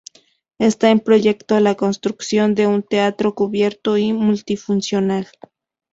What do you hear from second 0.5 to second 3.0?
Está en proyecto la construcción de un